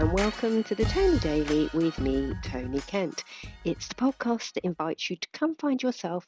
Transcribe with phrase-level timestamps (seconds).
[0.00, 3.22] and welcome to the Tony Daily with me, Tony Kent.
[3.66, 6.26] It's the podcast that invites you to come find yourself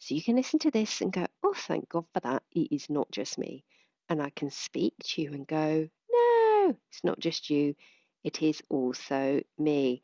[0.00, 2.42] so you can listen to this and go, oh, thank God for that.
[2.50, 3.62] It is not just me.
[4.08, 7.76] And I can speak to you and go, no, it's not just you,
[8.24, 10.02] it is also me.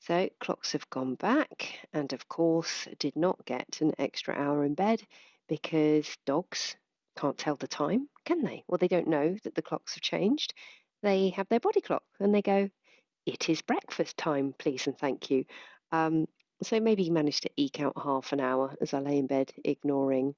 [0.00, 4.74] So, clocks have gone back, and of course, did not get an extra hour in
[4.74, 5.00] bed
[5.48, 6.76] because dogs
[7.16, 8.64] can't tell the time, can they?
[8.68, 10.52] Well, they don't know that the clocks have changed.
[11.02, 12.70] They have their body clock and they go,
[13.26, 15.44] It is breakfast time, please and thank you.
[15.92, 16.26] Um,
[16.62, 19.50] so maybe you managed to eke out half an hour as I lay in bed,
[19.64, 20.34] ignoring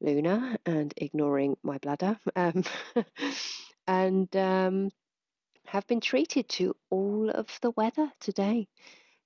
[0.00, 2.18] Luna and ignoring my bladder.
[2.36, 2.64] Um,
[3.86, 4.90] and um,
[5.66, 8.68] have been treated to all of the weather today.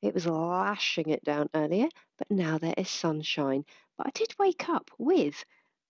[0.03, 3.65] It was lashing it down earlier, but now there is sunshine.
[3.98, 5.45] But I did wake up with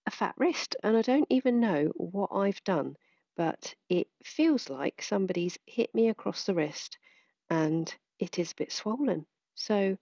[0.07, 2.97] a fat wrist, and I don't even know what I've done,
[3.37, 6.99] but it feels like somebody's hit me across the wrist
[7.51, 9.27] and it is a bit swollen.
[9.55, 9.97] So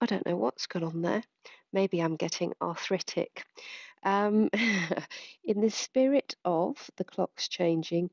[0.00, 1.22] I don't know what's gone on there.
[1.72, 3.44] Maybe I'm getting arthritic.
[4.02, 4.48] Um,
[5.44, 8.10] in the spirit of the clocks changing,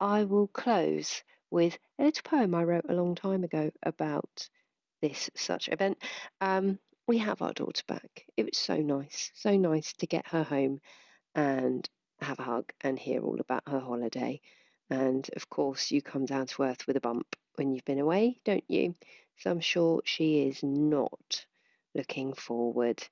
[0.00, 4.48] I will close with a little poem I wrote a long time ago about
[5.02, 5.98] this such event.
[6.40, 8.26] Um, we have our daughter back.
[8.36, 10.80] It was so nice, so nice to get her home
[11.34, 11.88] and
[12.20, 14.40] have a hug and hear all about her holiday.
[14.90, 18.38] And of course, you come down to earth with a bump when you've been away,
[18.44, 18.94] don't you?
[19.38, 21.44] So I'm sure she is not
[21.94, 23.02] looking forward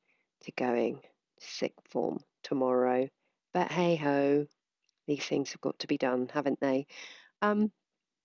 [0.42, 1.00] to going
[1.40, 3.08] sixth form tomorrow.
[3.52, 4.46] But hey ho,
[5.06, 6.86] these things have got to be done, haven't they?
[7.42, 7.72] Um,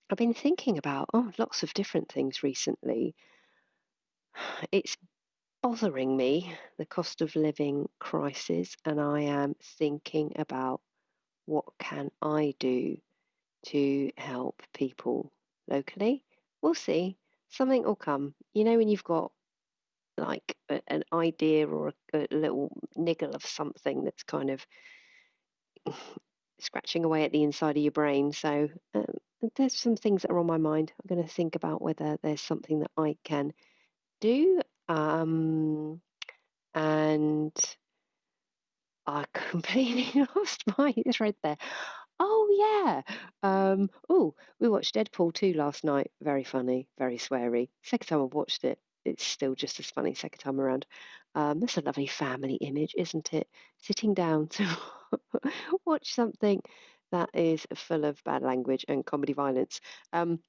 [0.10, 3.16] I've been thinking about oh lots of different things recently.
[4.72, 4.96] It's
[5.62, 10.82] bothering me, the cost of living crisis, and I am thinking about
[11.46, 12.98] what can I do
[13.68, 15.32] to help people
[15.68, 16.24] locally.
[16.62, 17.18] We'll see.
[17.50, 18.34] Something will come.
[18.54, 19.32] You know when you've got
[20.18, 24.66] like a, an idea or a, a little niggle of something that's kind of
[26.60, 28.32] scratching away at the inside of your brain.
[28.32, 29.06] So um,
[29.56, 30.92] there's some things that are on my mind.
[31.02, 33.54] I'm going to think about whether there's something that I can
[34.22, 36.02] do um,
[36.76, 37.54] and
[39.06, 41.58] I completely lost my thread there.
[42.20, 43.02] Oh yeah.
[43.44, 46.12] Um, oh, we watched Deadpool 2 last night.
[46.22, 47.70] Very funny, very sweary.
[47.84, 50.86] Second time I've watched it, it's still just as funny second time around.
[51.36, 53.48] Um, that's a lovely family image, isn't it?
[53.80, 54.78] Sitting down to
[55.86, 56.62] watch something
[57.12, 59.82] that is full of bad language and comedy violence.
[60.14, 60.40] Um,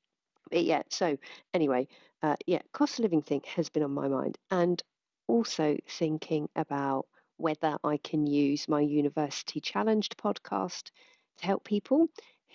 [0.50, 1.16] but yeah, so
[1.54, 1.88] anyway,
[2.22, 4.82] uh, yeah, cost of living thing has been on my mind, and
[5.26, 7.06] also thinking about
[7.36, 10.90] whether I can use my University Challenged podcast
[11.38, 12.08] to help people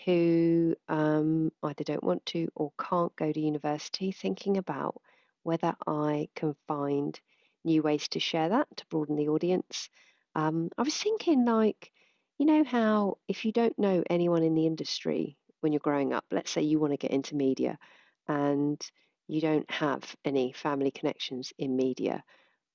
[0.04, 5.02] who um, either don't want to or can't go to university, thinking about
[5.44, 7.20] whether I can find
[7.64, 9.90] new ways to share that to broaden the audience.
[10.36, 11.92] Um, I was thinking, like,
[12.38, 16.26] you know, how if you don't know anyone in the industry, when you're growing up.
[16.30, 17.80] Let's say you want to get into media
[18.28, 18.80] and
[19.28, 22.24] you don't have any family connections in media.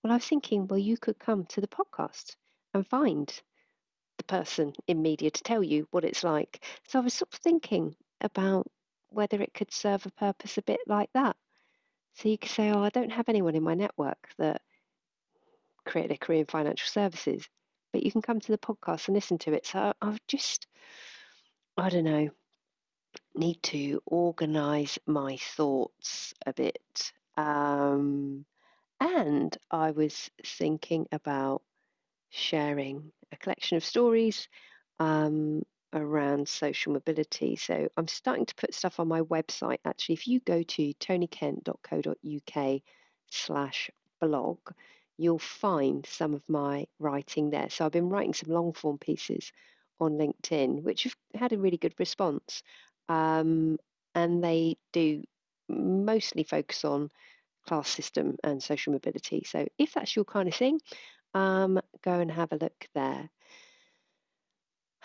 [0.03, 2.35] Well, I was thinking, well, you could come to the podcast
[2.75, 3.33] and find
[4.19, 6.65] the person in media to tell you what it's like.
[6.89, 8.67] So I was sort of thinking about
[9.11, 11.37] whether it could serve a purpose a bit like that.
[12.15, 14.63] So you could say, oh, I don't have anyone in my network that
[15.87, 17.49] created a career in financial services,
[17.93, 19.65] but you can come to the podcast and listen to it.
[19.65, 20.67] So I've just,
[21.77, 22.31] I don't know,
[23.35, 27.13] need to organize my thoughts a bit.
[27.37, 28.45] Um,
[29.01, 31.63] and I was thinking about
[32.29, 34.49] sharing a collection of stories
[34.99, 35.63] um,
[35.93, 37.57] around social mobility.
[37.57, 39.79] So I'm starting to put stuff on my website.
[39.85, 42.81] Actually, if you go to tonykent.co.uk
[43.31, 43.91] slash
[44.21, 44.59] blog,
[45.17, 47.71] you'll find some of my writing there.
[47.71, 49.53] So I've been writing some long form pieces
[50.01, 52.63] on LinkedIn, which have had a really good response.
[53.11, 53.79] Um,
[54.15, 55.25] and they do
[55.69, 57.11] mostly focus on
[57.67, 59.43] class system and social mobility.
[59.45, 60.81] So if that's your kind of thing,
[61.35, 63.29] um, go and have a look there.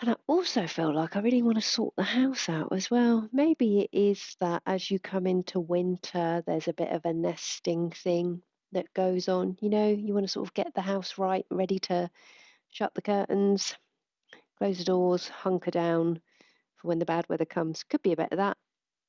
[0.00, 3.28] And I also feel like I really want to sort the house out as well.
[3.32, 7.90] Maybe it is that as you come into winter, there's a bit of a nesting
[7.90, 8.42] thing
[8.72, 9.56] that goes on.
[9.60, 12.08] You know, you want to sort of get the house right, ready to
[12.70, 13.74] shut the curtains,
[14.58, 16.20] close the doors, hunker down,
[16.86, 17.84] when the bad weather comes.
[17.84, 18.56] Could be a bit of that.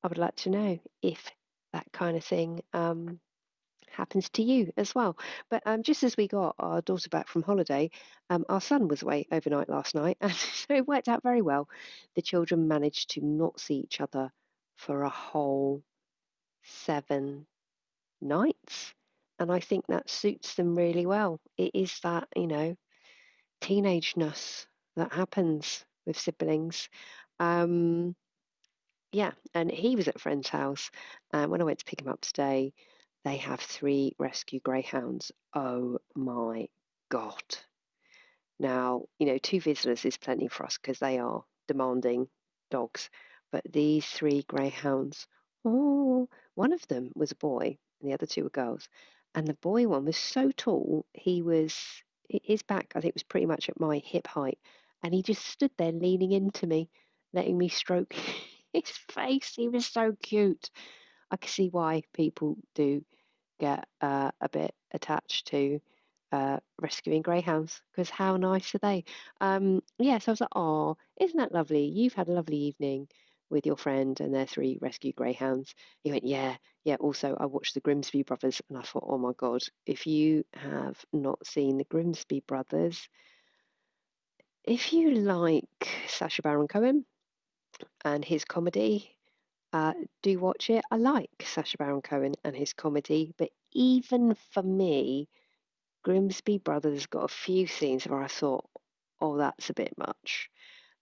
[0.04, 1.32] I would like to know if
[1.74, 3.20] that kind of thing um,
[3.90, 5.18] happens to you as well.
[5.50, 7.90] But um, just as we got our daughter back from holiday,
[8.30, 11.68] um, our son was away overnight last night, and so it worked out very well.
[12.16, 14.32] The children managed to not see each other
[14.76, 15.84] for a whole
[16.64, 17.48] seven
[18.22, 18.94] nights.
[19.40, 21.40] And I think that suits them really well.
[21.58, 22.76] It is that, you know,
[23.62, 24.66] teenageness
[24.96, 26.90] that happens with siblings.
[27.40, 28.16] Um,
[29.12, 30.92] yeah, and he was at a friend's house.
[31.32, 32.74] And when I went to pick him up today,
[33.24, 35.32] they have three rescue greyhounds.
[35.54, 36.68] Oh my
[37.10, 37.44] God.
[38.60, 42.28] Now, you know, two visitors is plenty for us because they are demanding
[42.72, 43.10] dogs.
[43.52, 45.28] But these three greyhounds,
[45.64, 48.90] oh, one of them was a boy and the other two were girls.
[49.36, 51.76] And the boy one was so tall, he was,
[52.30, 54.58] his back, I think, was pretty much at my hip height.
[55.04, 56.90] And he just stood there leaning into me,
[57.34, 58.14] letting me stroke
[58.74, 59.54] his face.
[59.56, 60.70] He was so cute.
[61.32, 63.04] I can see why people do
[63.60, 65.80] get uh, a bit attached to
[66.32, 69.04] uh, rescuing greyhounds because how nice are they?
[69.42, 71.86] Um, yeah, so I was like, oh, isn't that lovely?
[71.86, 73.08] You've had a lovely evening
[73.50, 75.74] with your friend and their three rescue greyhounds.
[76.04, 76.96] He went, yeah, yeah.
[76.96, 80.98] Also, I watched the Grimsby Brothers and I thought, oh my God, if you have
[81.14, 83.08] not seen the Grimsby Brothers,
[84.66, 87.06] if you like Sacha Baron Cohen
[88.04, 89.16] and his comedy,
[89.74, 89.94] uh,
[90.24, 90.84] do watch it.
[90.92, 95.28] I like Sacha Baron Cohen and his comedy, but even for me,
[96.04, 98.66] Grimsby Brothers got a few scenes where I thought,
[99.20, 100.50] oh, that's a bit much.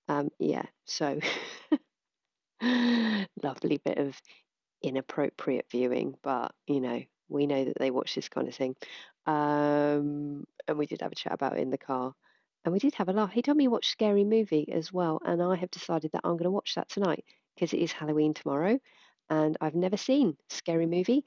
[0.07, 1.19] Um, yeah, so
[2.61, 4.19] lovely bit of
[4.81, 8.75] inappropriate viewing, but you know, we know that they watch this kind of thing.
[9.25, 12.13] Um, and we did have a chat about it in the car.
[12.65, 13.31] And we did have a laugh.
[13.31, 16.45] He told me watch Scary Movie as well, and I have decided that I'm going
[16.45, 17.23] to watch that tonight
[17.53, 18.79] because it is Halloween tomorrow,
[19.29, 21.25] and I've never seen Scary Movie.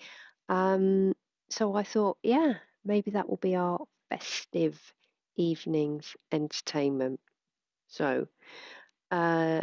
[0.48, 1.14] Um,
[1.48, 2.54] so I thought, yeah,
[2.84, 3.78] maybe that will be our
[4.10, 4.80] festive
[5.36, 7.20] evening's entertainment.
[7.86, 8.26] So,
[9.12, 9.62] uh,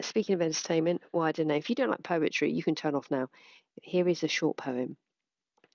[0.00, 1.56] speaking of entertainment, well, I don't know.
[1.56, 3.28] If you don't like poetry, you can turn off now.
[3.82, 4.96] Here is a short poem,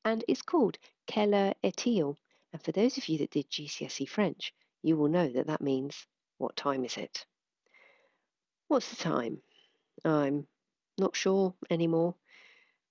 [0.04, 2.18] and it's called Quelle est-il?
[2.54, 4.52] And for those of you that did GCSE French,
[4.84, 6.08] you will know that that means
[6.38, 7.26] what time is it?
[8.68, 9.42] What's the time?
[10.04, 10.48] I'm
[10.98, 12.16] not sure anymore.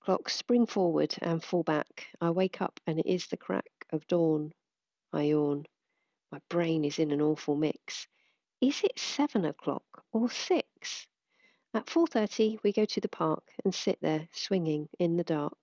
[0.01, 2.07] Clocks spring forward and fall back.
[2.21, 4.53] I wake up and it is the crack of dawn.
[5.13, 5.67] I yawn.
[6.31, 8.07] My brain is in an awful mix.
[8.61, 11.07] Is it seven o'clock or six?
[11.75, 15.57] At four thirty we go to the park and sit there swinging in the dark.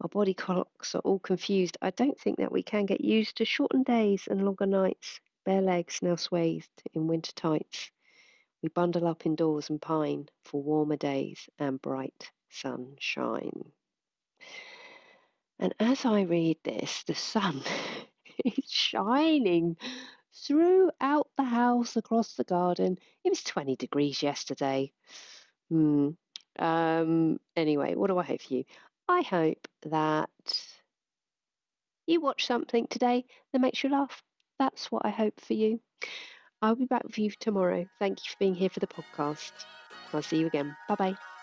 [0.00, 1.76] Our body clocks are all confused.
[1.80, 5.20] I don't think that we can get used to shortened days and longer nights.
[5.44, 7.90] Bare legs now swathed in winter tights.
[8.62, 13.72] We bundle up indoors and pine for warmer days and bright sunshine.
[15.58, 17.62] And as I read this, the sun
[18.44, 19.76] is shining
[20.32, 22.98] throughout the house across the garden.
[23.22, 24.92] It was 20 degrees yesterday.
[25.68, 26.10] Hmm.
[26.58, 28.64] Um, anyway, what do I hope for you?
[29.08, 30.30] I hope that
[32.06, 34.22] you watch something today that makes you laugh.
[34.58, 35.80] That's what I hope for you.
[36.62, 37.86] I'll be back with you tomorrow.
[37.98, 39.52] Thank you for being here for the podcast.
[40.12, 40.74] I'll see you again.
[40.88, 41.33] Bye bye.